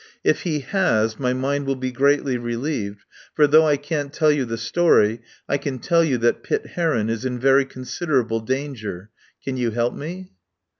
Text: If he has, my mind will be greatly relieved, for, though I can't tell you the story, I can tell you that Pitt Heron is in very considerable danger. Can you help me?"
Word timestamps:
If 0.23 0.41
he 0.41 0.61
has, 0.61 1.19
my 1.19 1.31
mind 1.31 1.67
will 1.67 1.75
be 1.75 1.91
greatly 1.91 2.35
relieved, 2.35 3.05
for, 3.35 3.45
though 3.45 3.67
I 3.67 3.77
can't 3.77 4.11
tell 4.11 4.31
you 4.31 4.45
the 4.45 4.57
story, 4.57 5.21
I 5.47 5.59
can 5.59 5.77
tell 5.77 6.03
you 6.03 6.17
that 6.17 6.41
Pitt 6.41 6.65
Heron 6.73 7.07
is 7.07 7.23
in 7.23 7.37
very 7.39 7.65
considerable 7.65 8.39
danger. 8.39 9.11
Can 9.45 9.57
you 9.57 9.69
help 9.69 9.93
me?" 9.93 10.31